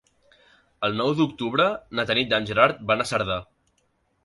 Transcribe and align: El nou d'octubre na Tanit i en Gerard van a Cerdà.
El 0.87 0.95
nou 1.01 1.11
d'octubre 1.19 1.67
na 1.99 2.07
Tanit 2.13 2.33
i 2.35 2.37
en 2.41 2.51
Gerard 2.53 2.83
van 2.93 3.05
a 3.05 3.09
Cerdà. 3.13 3.39